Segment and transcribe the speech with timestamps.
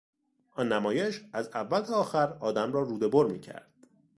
[0.51, 3.71] آن نمایش از اول تا آخر آدم را روده بر میکرد.